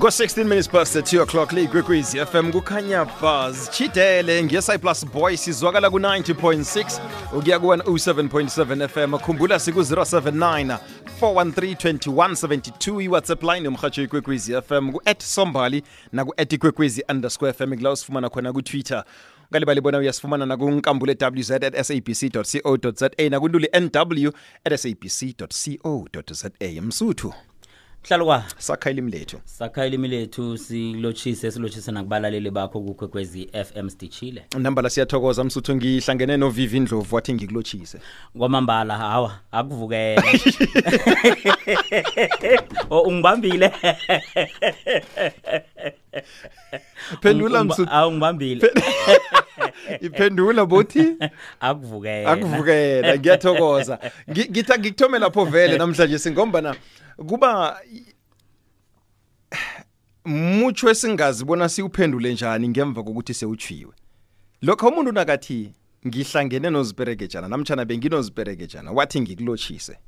[0.00, 7.00] ngo-16 minutes past 2 o'clock le igwekwezi fm kukhanya buzz chitele cyplus boy sizwakala ku-90.6
[7.38, 10.72] ukuya ku-107.7 fm khumbula siku-079
[11.20, 15.82] 413 iwhatsapp line yomhatsho ikwekwezi fm ku-at sombali
[16.12, 19.04] naku-at ikwekwezi underscore fm kula usifumana khona kutwitter
[19.50, 22.20] ungalibali bona uyasifumana nakunkambule wz at sabc
[22.62, 24.28] co za nakuntuli nw
[24.64, 26.50] at sabc co za
[26.82, 27.34] msuthu
[28.08, 34.44] hlalo kwa sakha ilimi lethu sakha ilimi lethu silotshise silotshise nakubalaleli bakho kukwekwezi FM stitchile
[34.58, 37.98] nambala siyathokoza msuthu ngihlangene novivi ndlovu wathi ngikulotshise
[38.38, 40.22] kwamambala hawa akuvukela
[42.90, 43.72] o oh, ungibambile
[47.20, 47.66] phendula
[48.08, 48.70] ungibambile
[50.00, 51.06] iphendula bothi
[51.60, 53.98] akuvukela akuvukela ngiyathokoza
[54.30, 56.74] ngithi ngikuthome lapho vele namhlanje singombana
[57.22, 57.80] kuba
[60.24, 63.92] mucho esingazi bona siuphendule njani ngemva kokuthi sewuchiwe
[64.62, 65.72] lokho umuntu nakathi
[66.06, 69.98] ngihlangene noziperekejana namtjana benginoziperekejana wathi ngikulochise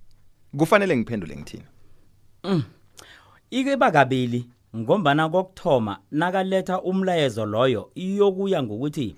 [0.58, 1.64] kufanele ngiphendule ngithini
[2.44, 2.62] mm.
[3.50, 9.16] ike bakabili ngombana kokuthoma nakaletha umlayezo loyo iyokuya ngokuthi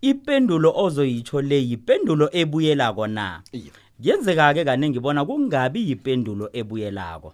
[0.00, 3.70] ipendulo ozoyitsho le yipendulo ebuyelako na yeah.
[4.02, 7.32] kuyenzeka ke kaningi bona kungabi yipendulo ebuyelako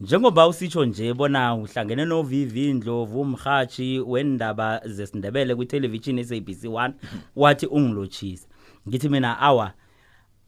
[0.00, 6.92] njengoba usitsho nje bona uhlangene noVV Ndlovu umhathi wendaba zesindebele kwitelevision SABC 1
[7.36, 8.46] wathi ungilochisa
[8.88, 9.72] ngithi mina awa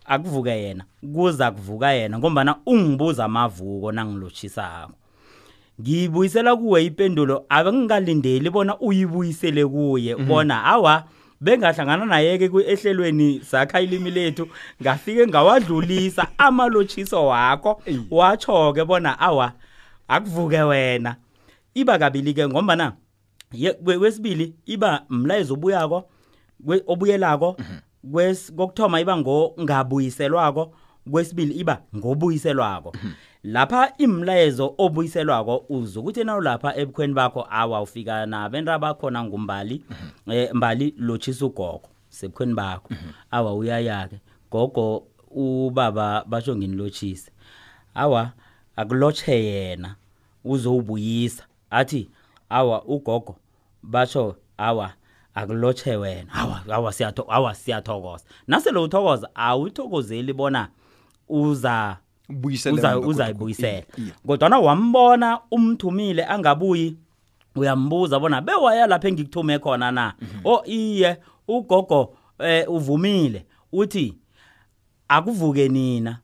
[0.04, 4.92] akuvuke yena kuza kuvuka yena ngombana ungibuza amavuko nangilochisako
[5.80, 11.25] ngibuyisela kuwe ipendulo abengingalindeli bona uyibuyisele kuye bona awa mm -hmm.
[11.40, 14.48] bengahlangana naye ke kuehlelweni sakha ilimi lethu
[14.82, 19.52] ngafike ngawadlulisa amalochiso wakho watsho ke bona awa
[20.08, 21.16] akuvuke wena
[21.74, 22.92] iba kabili ke ngombana
[24.00, 26.08] wesibili iba mlayezo obuyako
[26.86, 28.56] obuyelako mhm.
[28.56, 30.72] kokuthoma iba ngo ngabuyiselwako
[31.10, 33.12] kwesibili iba ngobuyiselwako mhm.
[33.46, 39.84] lapha imlayezo obuyiselwako uzokuthi nawo lapha ebukhweni bakho awa ufika nabentu abakhona ngumbali
[40.24, 40.32] mhm.
[40.32, 43.10] eh, mbali lotshisa ugogo sebukhweni bakho mhm.
[43.30, 44.18] awa uyayake
[44.50, 47.30] gogo ubaba basho nginilotshise
[47.94, 48.32] awa
[48.76, 49.96] akulotshe yena
[50.44, 52.08] uzowubuyisa athi
[52.48, 53.36] awa ugogo
[53.82, 54.92] basho awa
[55.34, 60.68] akulotshe wena awa awa siyatho awa siyathokoza nase lo uthokoza awuthokozeli bona
[61.28, 61.96] uza
[62.28, 63.82] ubuyisele uzayibuyisela
[64.26, 66.96] kodwa wambona umthumile angabuyi
[67.56, 70.40] uyambuza bona bewaya lapha engikuthume khona na mhm.
[70.44, 71.16] o oh, iye
[71.48, 74.14] ugogo eh, uvumile uthi
[75.08, 76.18] akuvuke nina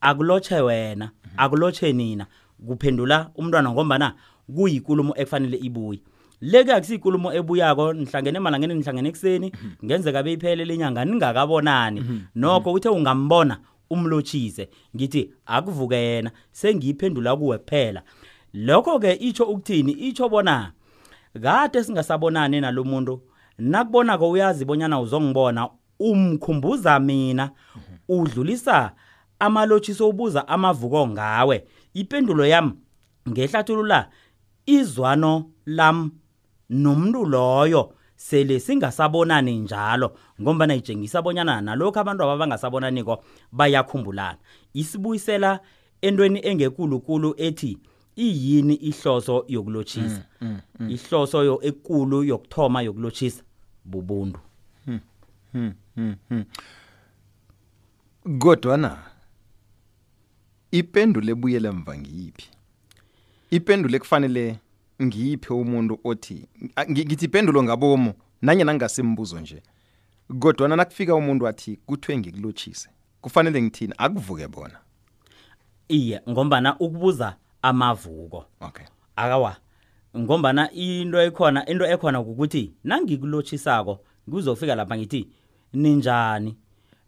[0.00, 1.34] akulotshe wena mhm.
[1.36, 2.26] akulotshe nina
[2.66, 4.14] kuphendula umntwana ngombana
[4.54, 6.00] kuyinkulumo ekufanele ibuye
[6.40, 9.72] leke akusiyinkulumo ebuyako nihlangene emalangeni nihlangene ekuseni mhm.
[9.86, 11.98] ngenzeka beyiphele lenyanga ningakabonani
[12.34, 13.58] nokho uthe ungambona
[13.92, 18.02] umlotshise ngithi akuvuke yena sengiyiphendula kuwe phela
[18.66, 20.72] lokho ke itsho ukuthini itsho bona
[21.44, 23.20] kade singasabonani nalomuntu
[23.58, 27.50] nakubona ko uyazi bonyana uzongibona umkhumbuza mina
[28.08, 28.92] udlulisa
[29.38, 31.56] amalotshiso ubuza amavuko ngawe
[31.94, 32.72] ipendulo yami
[33.28, 34.08] ngehlathulula
[34.66, 36.10] izwano lam
[36.70, 37.92] nomntu loyo
[38.28, 44.38] sele singasabonani njalo ngoba nayitshengisa abonyana nalokho abantu ababangasabonaniko bayakhumbulana
[44.80, 45.50] isibuyisela
[46.06, 47.72] entweni engekulunkulu ethi
[48.16, 50.90] iyini ihloso yokulotshisa mm, mm, mm.
[50.90, 53.42] ihloso yo ekulu yokuthoma yokulotshisa
[53.84, 54.40] bubuntu
[54.86, 55.00] hmm,
[55.52, 56.44] hmm, hmm, hmm.
[58.38, 58.90] kodwana
[60.70, 62.48] ipendulo ebuyela mva ngiyiphi
[63.50, 64.44] ipendulo ekufanele
[65.02, 66.46] ngiyiphe umuntu othi
[66.90, 69.62] ngithi pendulo ngabomo nanye nangasembuzo nje
[70.40, 72.88] kodwana nakufika umuntu athi kuthiwe ngikulotshise
[73.20, 74.76] kufanele ngithini akuvuke bona
[75.88, 78.86] iye ngombana ukubuza amavuko okay
[79.16, 79.56] akawa
[80.18, 83.94] ngombana into ekhona into ekhona ukuthi nangikulotshisako
[84.30, 85.20] kuzofika lapha ngithi
[85.72, 86.56] ninjani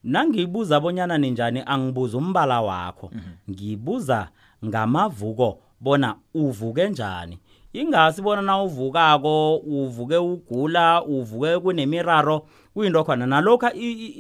[0.05, 3.33] nangibuza abonyana ninjani angibuza umbala wakho mhm.
[3.51, 4.19] ngibuza
[4.67, 7.39] ngamavuko bona uvuke njani
[7.75, 13.67] ingasi bona na uvukako uvuke ugula uvuke kunemiraro kuyinto khona nalokhu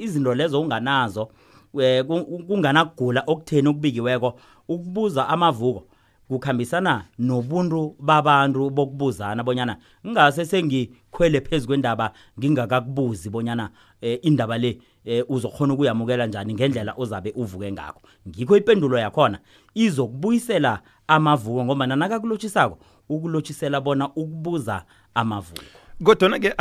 [0.02, 1.30] izinto lezo unganazo
[1.74, 4.34] um kunganakugula okutheni ukubikiweko
[4.68, 5.84] ukubuza amavuko
[6.28, 13.70] kukhambisana nobuntu babantu bokubuzana bonyana ngingase sengikhwele phezu kwendaba ngingakakubuzi bonyana
[14.02, 19.38] um indaba le eh uzokhona ukuyamukela njani ngendlela ozabe uvuke ngakho ngikho ipendulo yakhona
[19.74, 22.78] izokubuyisela amavuko ngoba nanaka kulotshisako
[23.08, 24.84] ukulotshisela bona ukubuza
[25.14, 25.60] amavuko
[26.04, 26.54] kodwa ke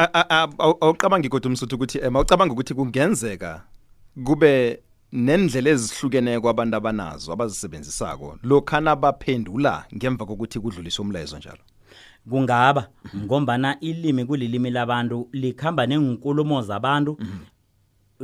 [0.60, 3.62] awucabangi kodwa umsuthu ukuthi mawucabanga ukuthi kungenzeka
[4.26, 4.82] kube
[5.16, 11.64] nendlela ezihlukeneyo kwabantu abanazo abazisebenzisako lokhana baphendula ngemva kokuthi kudlulise umlayezo njalo
[12.30, 17.53] kungaba ngombana ilimi kulilimi labantu likhamba nenkulumo zabantu mhm.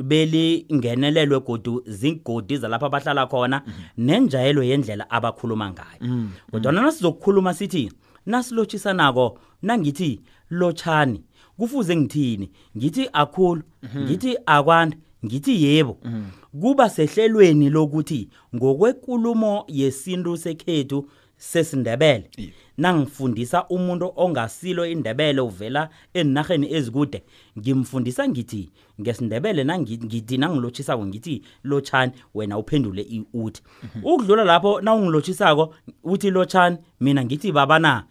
[0.04, 3.74] belingenelelwe godu zigodi zalapho abahlala khona mhm.
[3.98, 6.86] nenjayelo yendlela abakhuluma ngayo mm, kodwana mm.
[6.86, 7.92] nasizokukhuluma sithi
[8.26, 11.24] nasilotshisanako nangithi lotshani
[11.58, 14.04] kufuze ngithini ngithi akhulu mhm.
[14.04, 16.24] ngithi akwanda ngithi yebo mhm.
[16.62, 22.30] kuba sehlelweni lokuthi ngokwekulumo yesintu sekhethu sesindebele
[22.78, 27.24] nangifundisa umuntu ongasilo indebele uvela enarheni ezikude
[27.60, 28.64] ngimfundisa ngithi
[29.02, 34.06] ngesindebele ngithi nangilotshisako ngithi lotshani wena uphendule uthi mhm.
[34.06, 38.04] ukudlula lapho nawungilotshisako uthi lotshani mina ngithi babana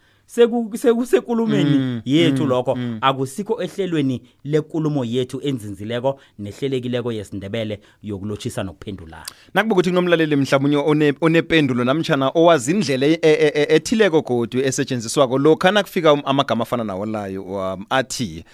[0.78, 2.98] sekusekulumeni mm, yethu mm, lokho mm.
[3.00, 12.30] akusikho ehlelweni lenkulumo yethu enzinzileko nehlelekileko yesindebele yokulochisa nokuphendula nakuba ukuthi kunomlaleli mhlawumnye onependulo namtjana
[12.34, 17.42] owazi indlela e, e, e, ethileko godu esetshenziswako lokha nakufika um, amagama afana nawo layo
[17.42, 18.44] um, athi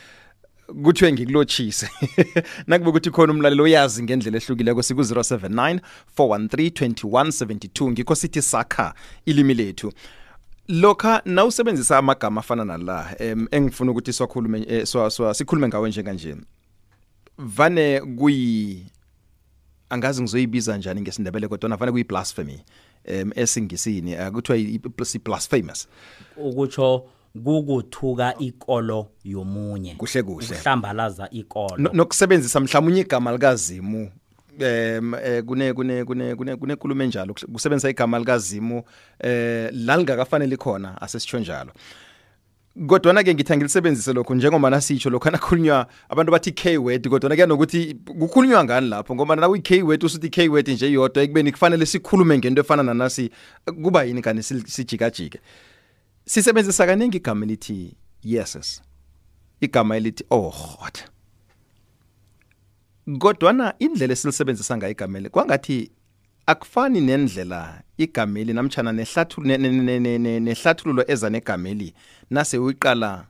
[0.84, 1.88] kuthiwe ngikulochise
[2.66, 5.78] nakube ukuthi khona umlalelo oyazi ngendlela ehlukileko siku-079
[6.18, 6.28] 413
[6.86, 8.94] 2172 ngikho sithi sakha
[9.26, 9.92] ilimi lethu
[10.68, 13.14] lokha nawusebenzisa amagama afana nala
[13.50, 14.86] engifuna ukuthi siwakhulume eh,
[15.32, 16.36] sikhulume ngawe njenganje
[17.38, 18.86] vane kuyi
[19.90, 22.58] angazi ngizoyibiza njani ngesindebele kodwa navane kuyi blasphemy
[23.04, 24.74] em esingisini akuthiwa eh,
[25.14, 25.88] i blasphemous
[26.36, 27.04] ukutsho
[27.44, 34.10] kukuthuka ikolo yomunye kuhle kuhle uhlambalaza ikolo nokusebenzisa mhlawumnye igama likazimu
[34.58, 38.82] eh kune kune kune kune kunenkulumo enjalo kusebenzisa igama likaZimu
[39.20, 41.72] eh lalingakafanele khona asesitsho njalo
[42.88, 47.46] kodwana ke ngithi angilisebenzise lokho njengoba nasitsho lokho anakhulunywa abantu bathi k word kodwana kuya
[47.46, 51.86] nokuthi kukhulunywa ngani lapho ngoba nawe i-k word usuthi i-k word nje yodwa ekubeni kufanele
[51.86, 53.30] sikhulume ngento efana nanasi
[53.82, 55.38] kuba yini kani sijikajike
[56.26, 58.82] sisebenzisa kaningi igama elithi yeses
[59.60, 61.13] igama elithi oh god
[63.18, 65.90] kodwana indlela esilisebenzisa ngayo igameli kwangathi
[66.46, 71.94] akufani nendlela igameli namtshana nehlathululo eza negameli
[72.30, 73.26] nase uyiqala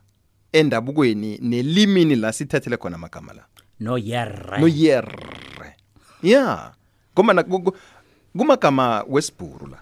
[0.51, 3.45] endabukweni nelimini la sithathele khona amagama la
[3.79, 5.75] noyerre noyerre
[6.23, 6.73] ya
[7.13, 7.43] ngombana
[8.37, 9.79] kumagama wesibhuru la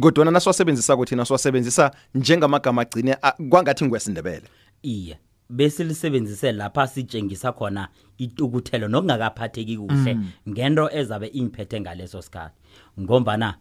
[0.00, 3.16] kodwana nasiwasebenzisako thina siwasebenzisa njengamagama agcine
[3.50, 4.46] kwangathi ngwesindebele
[4.82, 5.18] iye
[5.50, 10.28] besilisebenzise lapha sitshengisa khona itukuthelo nokungakaphatheki kuhle mm.
[10.48, 12.54] ngento ezabe imphethe ngaleso sikhathi
[13.00, 13.58] ngombana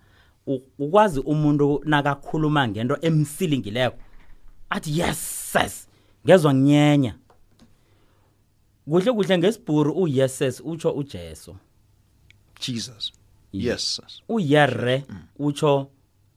[0.80, 3.98] ukwazi umuntu nakakhuluma ngento emsilingileko
[4.70, 5.88] athi yes yes
[6.26, 7.16] ngezwa nginyenya
[8.90, 11.56] kuhle kuhle ngesibhuru uyeses utsho ujesu
[12.68, 13.12] jesus
[13.52, 15.18] yes uyere mm.
[15.40, 15.90] utsho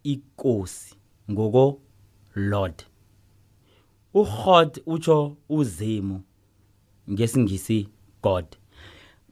[0.04, 0.94] ikosi
[1.30, 1.80] ngoko
[2.34, 2.84] lord
[4.14, 6.22] uGod utsho uzimo
[7.10, 7.88] ngesingisi
[8.22, 8.44] God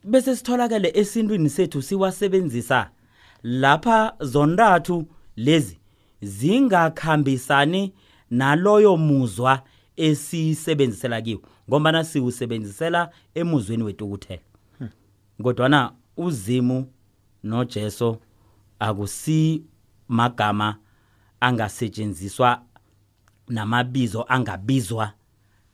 [0.03, 2.91] bese sitholakale esintwini sethu siwasebenzisa
[3.43, 5.05] lapha zontathu
[5.35, 5.79] lezi
[6.21, 7.93] zingakhambisani
[8.31, 9.63] naloyo muzwa
[9.95, 14.39] esisebenzisela kiwo ngombana siwusebenzisela emuzweni wethu ukuthela
[15.43, 16.87] kodwana uzimu
[17.43, 18.17] nojesu
[18.79, 19.63] akusi
[20.09, 20.75] magama
[21.39, 22.61] angasetshenziswa
[23.49, 25.13] namabizo angabizwa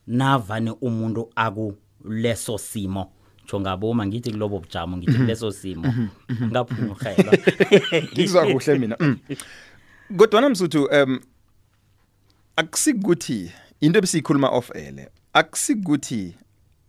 [0.07, 1.75] navane umuntu aku
[2.09, 3.11] leso simo
[3.51, 5.25] jongaboma ngithi kulobo bujamo ngithi mhm.
[5.27, 6.07] leso simo mhm.
[6.29, 6.47] mhm.
[6.51, 7.31] ngaphuma uhayela
[8.13, 9.17] ngizwa kuhle mina mm.
[10.17, 11.19] kodwa namsuthu um
[12.55, 13.51] akusikuthi
[13.81, 16.35] into ebisikhuluma off ele akusikuthi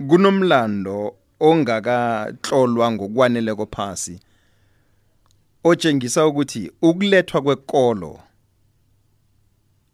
[0.09, 4.21] kunomlando ongakatlolwa ngokwaneleko phasi
[5.64, 8.21] otshengisa ukuthi ukulethwa kwekolo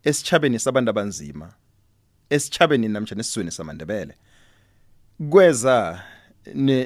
[0.05, 1.49] esichabeni sabantu abanzima
[2.31, 4.15] esichabeni namhlanje esizweni samandebele
[5.31, 6.03] kweza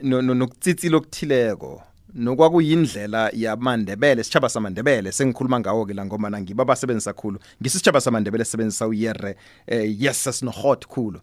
[0.02, 1.82] nokutsitsi lokuthileko
[2.14, 8.87] nokwakuyindlela yamandebele sichaba samandebele sengikhuluma ngawo ke la ngoba nangiba basebenzisa khulu ngisichaba samandebele sebenzisa
[8.87, 11.20] uyere eh, yes sinohot khulu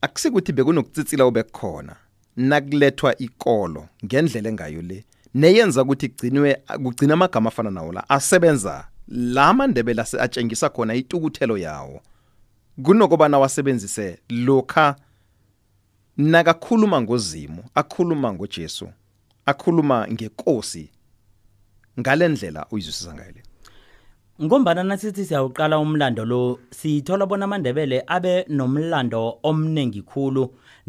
[0.00, 1.96] akusikuthi bekunokutsitsila obekukhona
[2.36, 5.04] nakulethwa ikolo ngendlela engayo le
[5.34, 6.54] neyenza ukuthi igcinwe
[6.84, 12.00] kugcina amagama afana nawo la asebenza lamandebela atshengisa khona itukuthelo yawo
[12.82, 14.96] kunokubana wasebenzise lokha
[16.16, 18.88] nakakhuluma ngozimo akhuluma ngojesu
[19.46, 20.90] akhuluma ngenkosi
[22.00, 23.42] ngalendlela uyizwisisa ngayo le
[24.44, 30.44] ngombana nasithi siyawuqala umlando lo sithola bona amandebele abe nomlando omningi khulu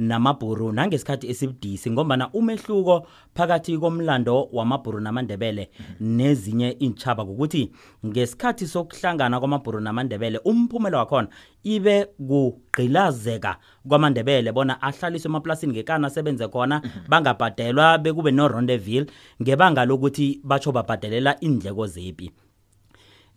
[0.10, 2.96] namabhuru nangesikhathi esibudisi ngombana umehluko
[3.38, 5.70] phakathi komlando wamabhuru namandebele
[6.00, 7.64] nezinye intshaba kukuthi
[8.10, 11.28] ngesikhathi sokuhlangana kwamabhuru namandebele umphumela wakhona
[11.64, 11.98] ibe
[12.30, 13.52] kugqilazeka
[13.90, 19.08] kwamandebele bona ahlaliswe emaplasini ngekani asebenze khona bangabhadelwa bekube norondeville
[19.42, 22.34] ngebanga lokuthi batsho babhadelela iindleko zephi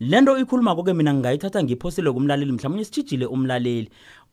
[0.00, 3.90] lento ikhulumako ke mina ngingayithatha ngiphosile kumlaleli mhlawumbe sitshijile umlaleli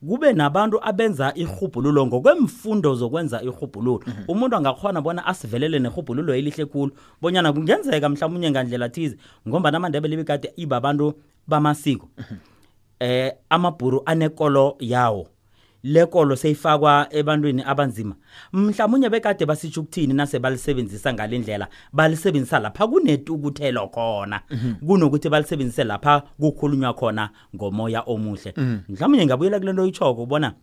[0.08, 4.24] kube nabantu abenza ihubhululo ngokwemfundo zokwenza ihubhululo mm -hmm.
[4.28, 6.92] umuntu angakhona bona asivelele nehubhululo elihle khulu
[7.22, 9.16] bonyana kungenzeka mhlawumbe ngandlela thize
[9.48, 11.14] ngombana amandebele ibikade ibabantu
[11.48, 12.38] bamasiko mm -hmm.
[13.00, 15.28] eh amabhuru anekolo yawo
[15.84, 18.16] lekolo seyifakwa ebantwini abanzima
[18.54, 24.74] mhlawumnye bekade basitsho ukuthini nase balisebenzisa ngalendlela balisebenzisa lapha kunetukuthelo khona mhm.
[24.88, 28.78] kunokuthi balisebenzise lapha kukhulunywa khona ngomoya omuhle mhm.
[28.90, 30.54] mhlawumnye ngabuyela kulento oyichoko ubona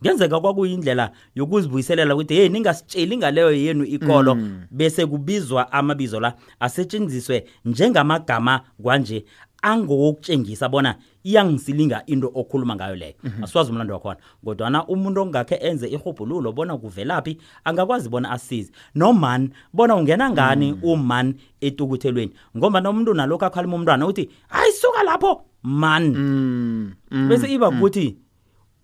[0.00, 4.62] kuyenzeka kwakuyindlela yokuzibuyiselela ukuthi hey ningasitsheli ngaleyo yenu ikolo mhm.
[4.70, 9.24] bese kubizwa amabizo la asetshenziswe njengamagama kwanje
[9.62, 13.44] angowokutshengisa bona iyangisilinga into okhuluma ngayo leyo mm -hmm.
[13.44, 19.96] asiwazi umlando wakhona kodwana umuntu ongakhe enze irhubhululo bona kuvelaphi angakwazi bona asize nomani bona
[19.96, 20.90] ungena ngani mm -hmm.
[20.92, 27.28] umani etukuthelweni ngombana umuntu nalokhu akhalima umntwana uthi hayi suka lapho mani mm -hmm.
[27.28, 27.80] bese iba mm.
[27.80, 28.14] kuthi mm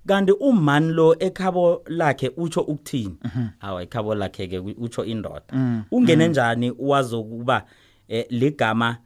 [0.02, 0.08] -hmm.
[0.08, 3.48] kanti umani lo ekhabo lakhe utsho ukuthini mm -hmm.
[3.60, 5.96] awa ikhabo lakhe-ke utsho indoda mm -hmm.
[5.98, 6.30] ungene mm.
[6.30, 7.68] njani wazokuba um
[8.08, 8.96] eh, ligama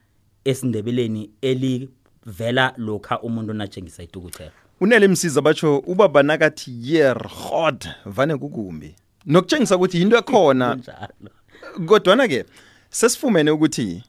[0.44, 1.88] esindebeleni eli
[2.26, 4.50] vela lokha umuntu natshengisa itukuthela
[4.80, 8.94] unele msiza batsho ubaba nakathi year god vane kukumbi
[9.26, 10.78] nokutshengisa ukuthi into ekhona
[11.88, 12.44] kodwana-ke
[12.90, 14.02] sesifumene ukuthi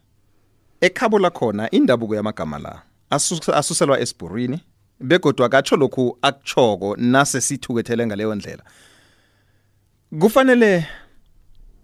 [0.81, 2.81] ekhabo lakhona indabuko yamagama la
[3.53, 4.61] asuselwa esibhurini
[4.99, 8.63] begodwa katsho lokhu akuchoko nase sithukethele ngaleyo ndlela
[10.19, 10.85] kufanele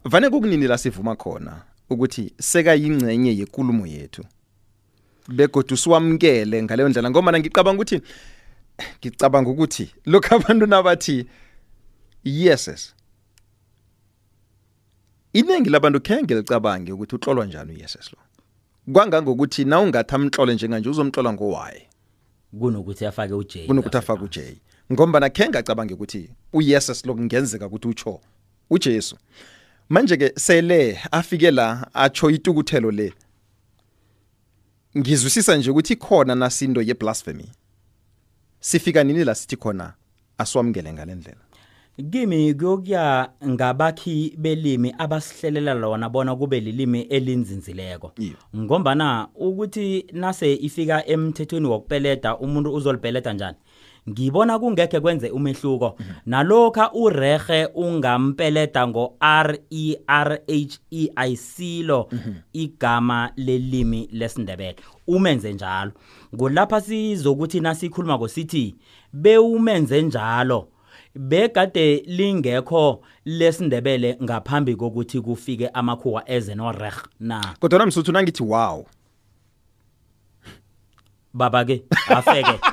[0.06, 4.24] vane kukunini la sivuma khona ukuthi seka yingcenye yenkulumo yethu
[5.30, 7.98] begodwa usiwamkele ngaleyo ndlela ngoba ngicabanga ukuthi
[9.00, 11.28] ngicabanga ukuthi lokho abantu nabathi
[12.24, 12.94] yeses
[15.34, 18.20] iningi labantu khenge licabange ukuthi utlolwa njani uyeses lo
[18.94, 21.90] kwangangokuthi na ungathi amtlole njenganje uzomtlola ngowaye
[22.60, 24.38] kunokuthi afake uj kunokuthi afake uj
[24.94, 28.22] ngomba nakhe ngacabange ukuthi uyeses lokungenzeka ukuthi utsho
[28.70, 29.16] ujesu
[29.90, 33.14] manje-ke sele afike la atsho itukuthelo le
[34.98, 37.44] ngizwisisa nje ukuthi khona nasindo yeblasphemy
[38.60, 39.94] sifika nini la sithi khona
[40.38, 41.38] asiwamukele ngalendlela
[42.12, 48.12] kimi kuyokuya ngabakhi belimi abasihlelela lona bona kube lilimi elinzinzileko
[48.58, 53.58] ngombana ukuthi nase ifika emthethweni wokupeleda umuntu uzolipeleda njani
[54.10, 61.84] ngibona kungekhe kwenze umehluko nalokha uRege ungampeleda ngo R E R H E I C
[61.84, 62.10] lo
[62.54, 64.76] igama lelimi lesindebele
[65.08, 65.92] umenze njalo
[66.36, 68.76] ngolapha sizokuthi nasikhuluma ngosithi
[69.14, 70.68] bewumenze njalo
[71.16, 78.86] begade lingekho lesindebele ngaphambi kokuthi kufike amakhuwa eze noReg na kodwa namsuthu nangithi wow
[81.34, 82.60] baba ke afeke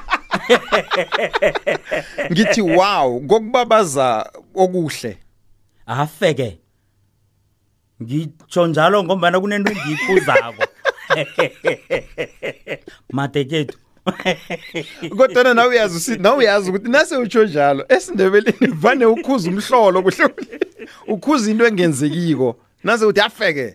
[2.32, 4.06] ngithi wow ngokubabaza
[4.62, 5.12] okuhle
[5.86, 6.48] afeke
[8.02, 10.60] ngitsho njalo ngombana kunento engiyiphuzako
[13.18, 13.74] mateketu
[15.16, 20.24] kodwana nawe uyazi usithi nawe uyazi ukuthi nase utsho njalo esindebeleni vane ukhuza umhlolo kuhle
[21.14, 22.48] ukhuza into engenzekiko
[22.86, 23.66] nase uthi afeke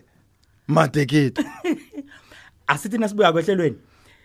[0.76, 1.42] mateketu
[2.72, 3.78] asithi nasibuya kwehlelweni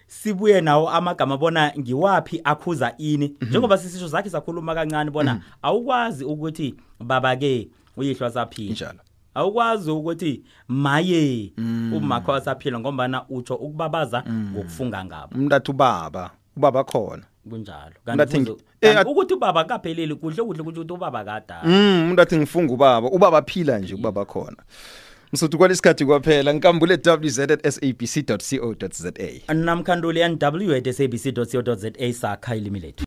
[0.07, 3.49] sibuye nawo amagama bona ngiwapi akhuza ini mhm.
[3.49, 5.41] njengoba sisisho zakhe sakhuluma kancane bona mhm.
[5.61, 8.99] awukwazi ukuthi baba ke uyihlo asaphila njalo
[9.35, 11.93] awukwazi ukuthi maye mm.
[11.93, 14.49] umakho asaphila ngombana utsho ukubabaza mm.
[14.53, 20.93] ngokufunga ngabo umntathu baba ubaba khona kunjalo kanti eh, ukuthi ubaba kapheleli kudle kudle ukuthi
[20.93, 25.06] ubaba kadala mm umuntu athi ngifunga ubaba ubaba phila nje ubaba khona mm.
[25.33, 29.13] msuthu kwalesikhathi kwaphela nkambule wz@sabc.co.za
[29.53, 33.03] namkhanduli yan w@sabc.co.za sakha ilimi lethu